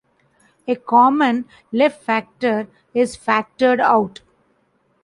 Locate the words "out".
3.79-4.21